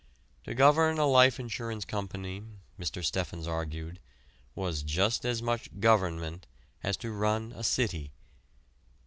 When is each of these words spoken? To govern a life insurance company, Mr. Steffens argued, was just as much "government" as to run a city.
To 0.45 0.55
govern 0.55 0.97
a 0.97 1.05
life 1.05 1.39
insurance 1.39 1.85
company, 1.85 2.41
Mr. 2.79 3.05
Steffens 3.05 3.47
argued, 3.47 3.99
was 4.55 4.81
just 4.81 5.25
as 5.25 5.43
much 5.43 5.79
"government" 5.79 6.47
as 6.81 6.97
to 6.97 7.11
run 7.11 7.53
a 7.55 7.63
city. 7.63 8.11